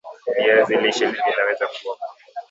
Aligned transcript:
Viazi 0.39 0.77
lishe 0.77 1.05
vinaweza 1.05 1.67
kuokwa 1.67 2.07